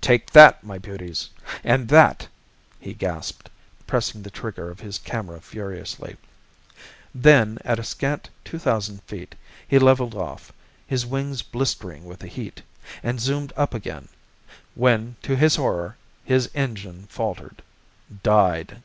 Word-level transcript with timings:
"Take 0.00 0.30
that, 0.30 0.62
my 0.62 0.78
beauties! 0.78 1.30
and 1.64 1.88
that!" 1.88 2.28
he 2.78 2.94
gasped, 2.94 3.50
pressing 3.88 4.22
the 4.22 4.30
trigger 4.30 4.70
of 4.70 4.78
his 4.78 4.98
camera 5.00 5.40
furiously. 5.40 6.16
Then, 7.12 7.58
at 7.64 7.80
a 7.80 7.82
scant 7.82 8.30
two 8.44 8.60
thousand 8.60 9.02
feet, 9.02 9.34
he 9.66 9.80
levelled 9.80 10.14
off, 10.14 10.52
his 10.86 11.04
wings 11.04 11.42
blistering 11.42 12.04
with 12.04 12.20
the 12.20 12.28
heat, 12.28 12.62
and 13.02 13.20
zoomed 13.20 13.52
up 13.56 13.74
again 13.74 14.06
when 14.76 15.16
to 15.22 15.34
his 15.34 15.56
horror, 15.56 15.96
his 16.24 16.48
engine 16.54 17.06
faltered; 17.08 17.60
died. 18.22 18.80